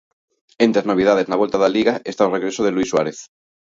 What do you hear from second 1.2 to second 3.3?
na volta da Liga está o regreso de Luís Suárez.